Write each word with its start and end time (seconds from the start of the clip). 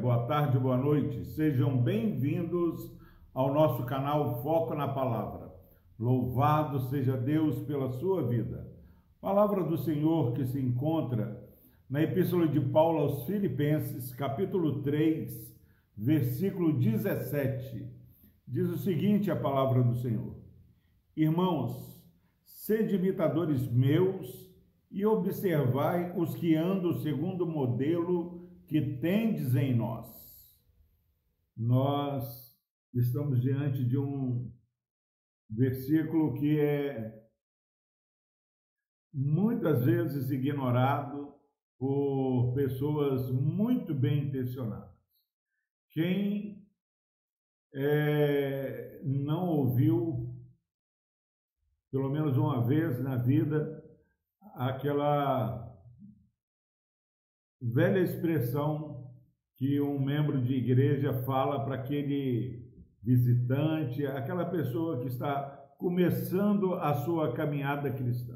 boa 0.00 0.26
tarde, 0.26 0.58
boa 0.58 0.76
noite. 0.76 1.24
Sejam 1.24 1.76
bem-vindos 1.76 2.92
ao 3.32 3.52
nosso 3.52 3.84
canal 3.84 4.42
Foco 4.42 4.74
na 4.74 4.88
Palavra. 4.88 5.52
Louvado 5.98 6.80
seja 6.88 7.16
Deus 7.16 7.60
pela 7.60 7.90
sua 7.90 8.26
vida. 8.26 8.68
Palavra 9.20 9.62
do 9.62 9.78
Senhor 9.78 10.32
que 10.32 10.44
se 10.44 10.60
encontra 10.60 11.42
na 11.88 12.02
Epístola 12.02 12.48
de 12.48 12.60
Paulo 12.60 12.98
aos 12.98 13.24
Filipenses, 13.24 14.12
capítulo 14.14 14.82
3, 14.82 15.54
versículo 15.96 16.72
17. 16.72 17.86
Diz 18.46 18.68
o 18.68 18.78
seguinte: 18.78 19.30
a 19.30 19.36
palavra 19.36 19.82
do 19.82 19.94
Senhor: 19.94 20.34
Irmãos, 21.16 22.02
sede 22.44 22.96
imitadores 22.96 23.70
meus 23.70 24.52
e 24.90 25.06
observai 25.06 26.12
os 26.16 26.34
que 26.34 26.54
andam 26.54 26.94
segundo 26.94 27.44
o 27.44 27.50
modelo 27.50 28.43
que 28.66 28.98
tendes 28.98 29.54
em 29.54 29.74
nós. 29.74 30.12
Nós 31.56 32.56
estamos 32.92 33.40
diante 33.40 33.84
de 33.84 33.98
um 33.98 34.50
versículo 35.48 36.34
que 36.34 36.58
é 36.58 37.22
muitas 39.12 39.84
vezes 39.84 40.30
ignorado 40.30 41.34
por 41.78 42.52
pessoas 42.54 43.30
muito 43.30 43.94
bem 43.94 44.26
intencionadas. 44.26 44.92
Quem 45.90 46.66
é, 47.72 49.00
não 49.04 49.48
ouviu, 49.48 50.34
pelo 51.90 52.10
menos 52.10 52.36
uma 52.36 52.66
vez 52.66 53.00
na 53.00 53.16
vida, 53.16 53.84
aquela 54.54 55.63
velha 57.72 58.00
expressão 58.00 59.10
que 59.56 59.80
um 59.80 59.98
membro 59.98 60.42
de 60.42 60.54
igreja 60.54 61.12
fala 61.22 61.64
para 61.64 61.76
aquele 61.76 62.62
visitante, 63.02 64.04
aquela 64.06 64.44
pessoa 64.44 65.00
que 65.00 65.08
está 65.08 65.42
começando 65.78 66.74
a 66.74 66.94
sua 66.94 67.32
caminhada 67.32 67.90
cristã. 67.90 68.34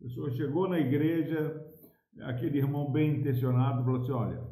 A 0.00 0.04
pessoa 0.04 0.30
chegou 0.30 0.68
na 0.68 0.78
igreja, 0.78 1.62
aquele 2.20 2.58
irmão 2.58 2.90
bem 2.90 3.18
intencionado 3.18 3.84
falou 3.84 4.00
assim: 4.00 4.12
Olha, 4.12 4.42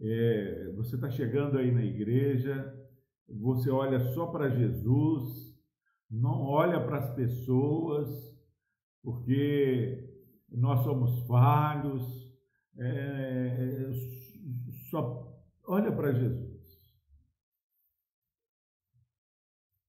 é, 0.00 0.72
você 0.76 0.96
está 0.96 1.10
chegando 1.10 1.58
aí 1.58 1.70
na 1.70 1.84
igreja, 1.84 2.74
você 3.28 3.70
olha 3.70 4.00
só 4.12 4.26
para 4.26 4.50
Jesus, 4.50 5.56
não 6.10 6.42
olha 6.42 6.80
para 6.80 6.98
as 6.98 7.14
pessoas, 7.14 8.08
porque 9.02 10.08
nós 10.50 10.80
somos 10.80 11.26
falhos, 11.26 12.25
é, 12.78 13.90
só 14.90 15.32
olha 15.66 15.90
para 15.92 16.12
Jesus. 16.12 16.56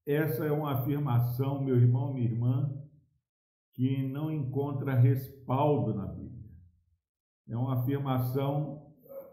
Essa 0.06 0.46
é 0.46 0.52
uma 0.52 0.72
afirmação, 0.72 1.62
meu 1.62 1.76
irmão, 1.76 2.14
minha 2.14 2.30
irmã, 2.30 2.74
que 3.74 4.08
não 4.08 4.32
encontra 4.32 4.96
respaldo 4.96 5.94
na 5.94 6.08
Bíblia. 6.08 6.50
É 7.50 7.58
uma 7.58 7.82
afirmação. 7.82 8.86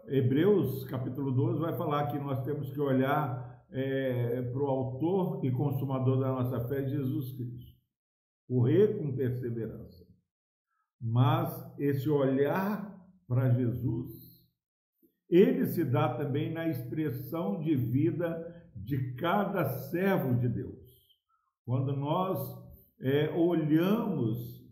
Hebreus 0.07 0.83
capítulo 0.85 1.31
12 1.31 1.59
vai 1.59 1.75
falar 1.77 2.07
que 2.07 2.19
nós 2.19 2.43
temos 2.43 2.69
que 2.69 2.79
olhar 2.79 3.65
é, 3.71 4.41
para 4.41 4.61
o 4.61 4.67
autor 4.67 5.43
e 5.43 5.51
consumador 5.51 6.19
da 6.19 6.27
nossa 6.27 6.67
fé, 6.67 6.85
Jesus 6.87 7.31
Cristo. 7.31 7.75
Correr 8.47 8.99
com 8.99 9.15
perseverança. 9.15 10.05
Mas 11.01 11.73
esse 11.79 12.09
olhar 12.09 12.94
para 13.27 13.49
Jesus, 13.49 14.35
ele 15.29 15.65
se 15.65 15.83
dá 15.83 16.15
também 16.15 16.53
na 16.53 16.67
expressão 16.67 17.59
de 17.59 17.75
vida 17.75 18.63
de 18.75 19.13
cada 19.15 19.65
servo 19.89 20.35
de 20.39 20.47
Deus. 20.47 20.85
Quando 21.65 21.95
nós 21.95 22.39
é, 23.01 23.31
olhamos 23.31 24.63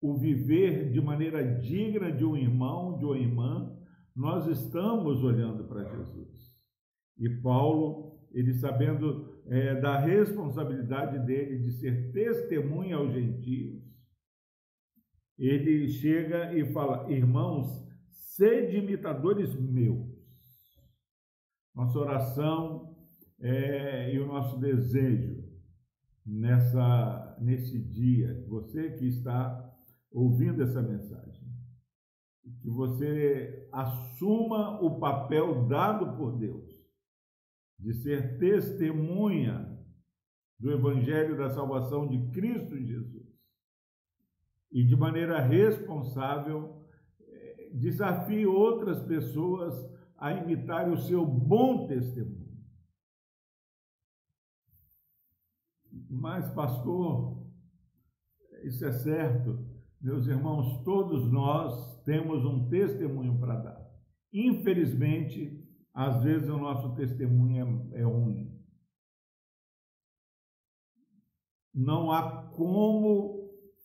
o 0.00 0.16
viver 0.16 0.90
de 0.90 1.00
maneira 1.00 1.42
digna 1.60 2.10
de 2.10 2.24
um 2.24 2.36
irmão, 2.36 2.96
de 2.98 3.04
uma 3.04 3.18
irmã, 3.18 3.76
nós 4.14 4.46
estamos 4.46 5.22
olhando 5.22 5.64
para 5.64 5.84
Jesus. 5.84 6.50
E 7.18 7.28
Paulo, 7.42 8.18
ele 8.32 8.54
sabendo 8.54 9.42
é, 9.46 9.74
da 9.80 9.98
responsabilidade 9.98 11.18
dele 11.26 11.58
de 11.58 11.72
ser 11.72 12.12
testemunha 12.12 12.96
aos 12.96 13.12
gentios, 13.12 13.89
ele 15.48 15.88
chega 15.88 16.52
e 16.54 16.70
fala: 16.70 17.10
Irmãos, 17.10 17.82
sede 18.10 18.76
imitadores 18.76 19.54
meus. 19.58 20.20
Nossa 21.74 21.98
oração 21.98 22.94
é, 23.38 24.14
e 24.14 24.18
o 24.18 24.26
nosso 24.26 24.58
desejo 24.60 25.42
nessa, 26.26 27.38
nesse 27.40 27.80
dia, 27.80 28.44
você 28.48 28.90
que 28.90 29.06
está 29.06 29.66
ouvindo 30.10 30.62
essa 30.62 30.82
mensagem, 30.82 31.48
que 32.60 32.68
você 32.68 33.66
assuma 33.72 34.78
o 34.82 34.98
papel 34.98 35.66
dado 35.66 36.16
por 36.18 36.36
Deus 36.38 36.68
de 37.78 37.94
ser 37.94 38.38
testemunha 38.38 39.78
do 40.58 40.70
Evangelho 40.70 41.38
da 41.38 41.48
salvação 41.48 42.06
de 42.06 42.30
Cristo 42.30 42.76
Jesus 42.76 43.29
e 44.70 44.84
de 44.84 44.96
maneira 44.96 45.40
responsável 45.40 46.86
eh, 47.20 47.70
desafie 47.74 48.46
outras 48.46 49.02
pessoas 49.02 49.74
a 50.16 50.32
imitarem 50.32 50.92
o 50.92 50.98
seu 50.98 51.24
bom 51.24 51.86
testemunho. 51.86 52.50
Mas, 56.08 56.52
pastor, 56.52 57.46
isso 58.64 58.84
é 58.84 58.92
certo, 58.92 59.66
meus 60.00 60.26
irmãos, 60.26 60.82
todos 60.84 61.30
nós 61.30 62.02
temos 62.04 62.44
um 62.44 62.68
testemunho 62.68 63.38
para 63.38 63.56
dar. 63.56 63.90
Infelizmente, 64.32 65.66
às 65.92 66.22
vezes 66.22 66.48
o 66.48 66.58
nosso 66.58 66.94
testemunho 66.94 67.90
é, 67.92 68.00
é 68.00 68.04
ruim. 68.04 68.58
Não 71.74 72.10
há 72.10 72.48
como 72.50 73.39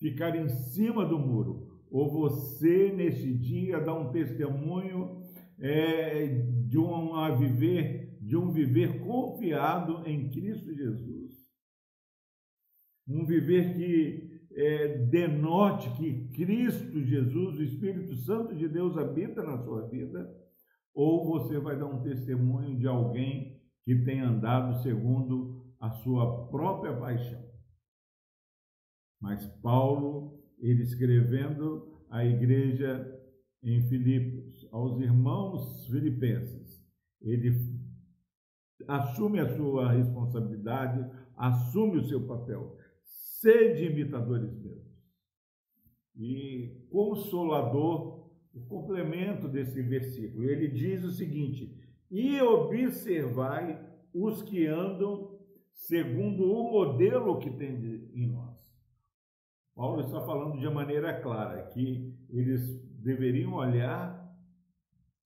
ficar 0.06 0.36
em 0.36 0.48
cima 0.48 1.04
do 1.04 1.18
muro, 1.18 1.68
ou 1.90 2.12
você 2.12 2.92
neste 2.92 3.34
dia 3.34 3.80
dá 3.80 3.92
um 3.92 4.12
testemunho 4.12 5.24
é, 5.60 6.28
de 6.68 6.78
um 6.78 7.16
a 7.16 7.32
viver, 7.32 8.16
de 8.22 8.38
um 8.38 8.52
viver 8.52 9.00
confiado 9.00 10.04
em 10.06 10.30
Cristo 10.30 10.76
Jesus, 10.76 11.34
um 13.08 13.26
viver 13.26 13.74
que 13.74 14.46
é, 14.54 15.00
denote 15.08 15.90
que 15.98 16.28
Cristo 16.36 17.04
Jesus, 17.04 17.58
o 17.58 17.64
Espírito 17.64 18.16
Santo 18.18 18.56
de 18.56 18.68
Deus 18.68 18.96
habita 18.98 19.42
na 19.42 19.58
sua 19.58 19.88
vida, 19.88 20.32
ou 20.94 21.26
você 21.26 21.58
vai 21.60 21.80
dar 21.80 21.88
um 21.88 22.04
testemunho 22.04 22.78
de 22.78 22.88
alguém 22.88 23.60
que 23.84 23.96
tem 24.04 24.22
andado 24.22 24.82
segundo 24.84 25.66
a 25.80 25.90
sua 25.90 26.48
própria 26.48 26.96
paixão. 26.96 27.55
Mas 29.20 29.46
Paulo, 29.62 30.40
ele 30.59 30.84
escrevendo 30.84 32.00
à 32.09 32.26
igreja 32.26 33.12
em 33.64 33.81
Filipos, 33.88 34.68
aos 34.72 35.00
irmãos 35.00 35.88
filipenses, 35.88 36.86
ele 37.22 37.52
assume 38.88 39.40
a 39.40 39.56
sua 39.56 39.92
responsabilidade, 39.92 41.04
assume 41.36 41.98
o 41.98 42.06
seu 42.06 42.25
papel. 42.28 42.78
Sede 43.04 43.86
imitadores 43.86 44.54
meus. 44.62 44.86
E 46.16 46.88
consolador, 46.89 48.30
o 48.54 48.62
complemento 48.68 49.48
desse 49.48 49.81
versículo, 49.81 50.50
ele 50.50 50.69
diz 50.69 51.04
o 51.04 51.12
seguinte: 51.12 51.75
E 52.10 52.39
observai 52.42 53.84
os 54.13 54.42
que 54.44 54.66
andam 54.66 55.38
segundo 55.74 56.50
o 56.50 56.72
modelo 56.72 57.38
que 57.38 57.50
tem 57.51 57.75
em 58.13 58.28
nós. 58.28 58.55
Paulo 59.75 60.01
está 60.01 60.22
falando 60.22 60.57
de 60.57 60.69
maneira 60.69 61.22
clara 61.22 61.63
que 61.68 62.18
eles 62.30 62.81
deveriam 63.04 63.54
olhar 63.54 64.25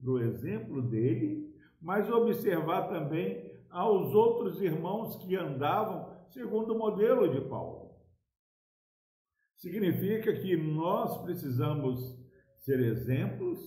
para 0.00 0.10
o 0.10 0.18
exemplo 0.18 0.80
dele, 0.80 1.54
mas 1.78 2.10
observar 2.10 2.88
também 2.88 3.54
aos 3.68 4.14
outros 4.14 4.60
irmãos 4.62 5.16
que 5.16 5.36
andavam 5.36 6.10
segundo 6.30 6.74
o 6.74 6.78
modelo 6.78 7.28
de 7.28 7.46
Paulo. 7.48 7.90
Significa 9.56 10.32
que 10.32 10.56
nós 10.56 11.22
precisamos 11.22 12.18
ser 12.60 12.80
exemplos 12.80 13.60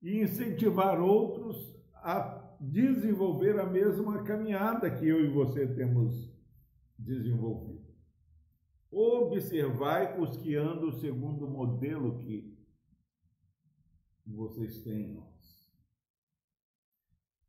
e 0.00 0.22
incentivar 0.22 0.98
outros 0.98 1.78
a 1.96 2.56
desenvolver 2.58 3.58
a 3.60 3.66
mesma 3.66 4.22
caminhada 4.22 4.90
que 4.90 5.06
eu 5.06 5.20
e 5.20 5.28
você 5.28 5.66
temos 5.66 6.34
desenvolvido. 6.98 7.89
Observai 8.90 10.18
os 10.18 10.36
que 10.36 10.56
andam 10.56 10.92
segundo 10.92 11.46
o 11.46 11.50
modelo 11.50 12.18
que 12.18 12.58
vocês 14.26 14.82
têm 14.82 15.02
em 15.02 15.14
nós. 15.14 15.30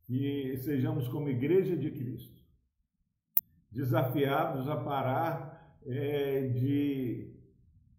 que 0.04 0.56
sejamos 0.58 1.08
como 1.08 1.28
igreja 1.28 1.76
de 1.76 1.90
Cristo, 1.90 2.42
desafiados 3.70 4.68
a 4.68 4.76
parar 4.76 5.78
é, 5.86 6.48
de 6.48 7.32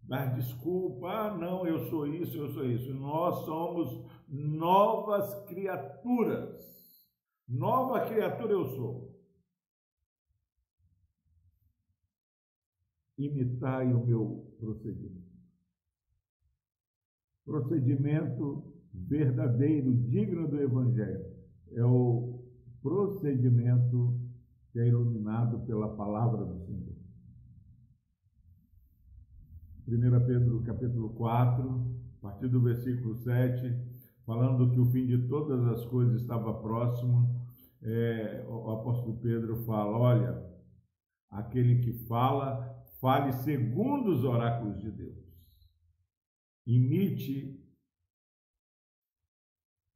dar 0.02 0.34
desculpa, 0.34 1.08
ah, 1.08 1.36
não, 1.36 1.66
eu 1.66 1.88
sou 1.88 2.06
isso, 2.06 2.36
eu 2.36 2.48
sou 2.50 2.66
isso. 2.66 2.92
Nós 2.94 3.44
somos 3.44 4.04
novas 4.28 5.46
criaturas. 5.46 6.62
Nova 7.48 8.06
criatura 8.06 8.52
eu 8.52 8.66
sou. 8.68 9.13
Imitai 13.16 13.92
o 13.92 14.04
meu 14.04 14.54
procedimento. 14.58 15.24
Procedimento 17.44 18.72
verdadeiro, 18.92 19.94
digno 19.94 20.48
do 20.48 20.60
Evangelho. 20.60 21.24
É 21.72 21.84
o 21.84 22.42
procedimento 22.82 24.20
que 24.72 24.80
é 24.80 24.88
iluminado 24.88 25.60
pela 25.66 25.94
palavra 25.96 26.44
do 26.44 26.58
Senhor. 26.66 26.94
1 29.86 30.26
Pedro 30.26 30.62
capítulo 30.62 31.10
4, 31.10 31.96
a 32.18 32.22
partir 32.22 32.48
do 32.48 32.60
versículo 32.60 33.14
7, 33.16 33.74
falando 34.24 34.70
que 34.70 34.80
o 34.80 34.86
fim 34.86 35.06
de 35.06 35.28
todas 35.28 35.62
as 35.66 35.84
coisas 35.84 36.22
estava 36.22 36.54
próximo, 36.54 37.44
é, 37.82 38.46
o 38.48 38.70
apóstolo 38.70 39.18
Pedro 39.18 39.56
fala: 39.64 39.98
olha, 39.98 40.46
aquele 41.30 41.80
que 41.80 41.92
fala, 42.06 42.73
fale 43.04 43.34
segundo 43.34 44.12
os 44.12 44.24
oráculos 44.24 44.80
de 44.80 44.90
Deus. 44.90 45.22
Imite 46.66 47.62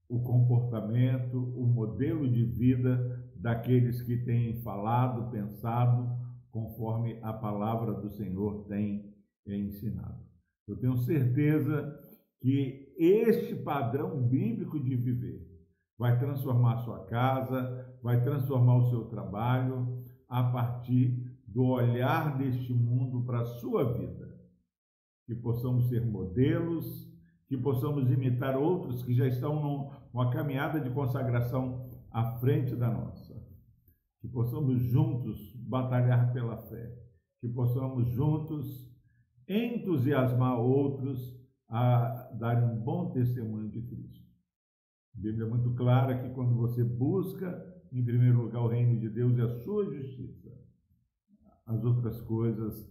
o 0.06 0.20
comportamento, 0.20 1.38
o 1.38 1.66
modelo 1.66 2.31
de 2.31 2.44
vida 2.44 3.26
daqueles 3.34 4.02
que 4.02 4.19
têm 4.19 4.60
falado, 4.60 5.31
pensado 5.31 6.06
conforme 6.50 7.19
a 7.22 7.32
palavra 7.32 7.94
do 7.94 8.10
Senhor 8.10 8.66
tem 8.66 9.10
ensinado. 9.46 10.22
Eu 10.66 10.76
tenho 10.76 10.99
certeza 10.99 11.99
que 12.43 12.94
este 12.99 13.56
padrão 13.56 14.22
bíblico 14.28 14.78
de 14.78 14.94
viver 14.94 15.49
vai 15.96 16.19
transformar 16.19 16.84
sua 16.84 17.06
casa, 17.06 17.99
vai 18.02 18.22
transformar 18.22 18.76
o 18.76 18.90
seu 18.90 19.06
trabalho 19.06 20.05
a 20.28 20.44
partir 20.52 21.28
do 21.58 21.64
olhar 21.64 22.38
deste 22.38 22.72
mundo 22.72 23.25
para 23.25 23.40
a 23.40 23.44
sua 23.44 23.93
vida. 23.93 24.32
Que 25.26 25.34
possamos 25.34 25.88
ser 25.88 26.06
modelos, 26.06 27.12
que 27.49 27.56
possamos 27.56 28.08
imitar 28.12 28.56
outros 28.56 29.02
que 29.02 29.12
já 29.12 29.26
estão 29.26 29.60
numa 30.12 30.31
caminhada 30.31 30.81
de 30.81 30.88
consagração 30.90 31.90
à 32.12 32.38
frente 32.38 32.76
da 32.76 32.88
nossa. 32.88 33.34
Que 34.20 34.28
possamos 34.28 34.81
juntos 34.82 35.52
batalhar 35.56 36.32
pela 36.32 36.58
fé, 36.58 36.96
que 37.40 37.49
possamos 37.49 38.08
juntos 38.10 38.88
entusiasmar 39.49 40.60
outros 40.60 41.44
a 41.69 42.31
darem 42.38 42.69
um 42.70 42.81
bom 42.81 43.10
testemunho 43.10 43.69
de 43.69 43.82
Cristo. 43.82 44.31
A 45.16 45.20
Bíblia 45.20 45.44
é 45.44 45.49
muito 45.49 45.75
clara 45.75 46.22
que 46.22 46.32
quando 46.34 46.55
você 46.55 46.84
busca, 46.84 47.50
em 47.90 48.05
primeiro 48.05 48.43
lugar, 48.43 48.62
o 48.62 48.69
reino 48.69 49.00
de 49.00 49.10
Deus 49.10 49.37
e 49.37 49.40
a 49.40 49.49
sua 49.64 49.87
justiça, 49.87 50.57
as 51.69 51.85
outras 51.85 52.20
coisas, 52.23 52.91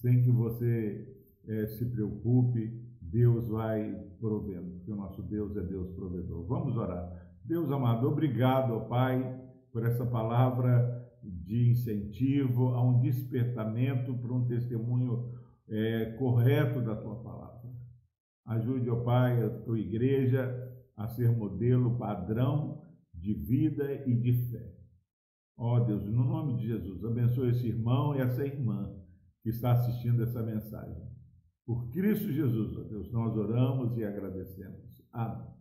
sem 0.00 0.22
que 0.22 0.30
você 0.30 1.14
é, 1.46 1.66
se 1.66 1.84
preocupe, 1.84 2.82
Deus 3.02 3.46
vai 3.48 3.94
provendo, 4.18 4.70
porque 4.76 4.90
o 4.90 4.96
nosso 4.96 5.22
Deus 5.22 5.54
é 5.56 5.62
Deus 5.62 5.90
provedor. 5.90 6.44
Vamos 6.46 6.76
orar. 6.76 7.22
Deus 7.44 7.70
amado, 7.70 8.08
obrigado, 8.08 8.72
ó 8.72 8.80
Pai, 8.80 9.40
por 9.70 9.84
essa 9.84 10.06
palavra 10.06 11.04
de 11.22 11.70
incentivo 11.70 12.68
a 12.68 12.82
um 12.82 13.00
despertamento 13.00 14.14
para 14.14 14.32
um 14.32 14.46
testemunho 14.46 15.34
é, 15.68 16.16
correto 16.18 16.80
da 16.80 16.96
tua 16.96 17.16
palavra. 17.16 17.70
Ajude, 18.46 18.88
ó 18.88 19.04
Pai, 19.04 19.42
a 19.42 19.50
tua 19.50 19.78
igreja 19.78 20.72
a 20.96 21.06
ser 21.08 21.30
modelo, 21.30 21.98
padrão 21.98 22.80
de 23.12 23.34
vida 23.34 24.02
e 24.06 24.14
de 24.14 24.32
fé. 24.50 24.83
Ó 25.56 25.80
Deus, 25.80 26.04
no 26.04 26.24
nome 26.24 26.56
de 26.56 26.66
Jesus, 26.66 27.04
abençoe 27.04 27.50
esse 27.50 27.68
irmão 27.68 28.16
e 28.16 28.20
essa 28.20 28.44
irmã 28.44 28.92
que 29.42 29.50
está 29.50 29.72
assistindo 29.72 30.22
essa 30.22 30.42
mensagem. 30.42 31.14
Por 31.64 31.90
Cristo 31.90 32.32
Jesus, 32.32 32.76
ó 32.76 32.82
Deus, 32.82 33.10
nós 33.12 33.36
oramos 33.36 33.96
e 33.96 34.04
agradecemos. 34.04 35.02
Amém. 35.12 35.54